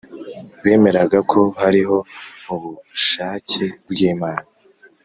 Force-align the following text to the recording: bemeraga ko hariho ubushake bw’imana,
bemeraga 0.63 1.19
ko 1.31 1.41
hariho 1.61 1.97
ubushake 2.53 3.63
bw’imana, 3.89 4.47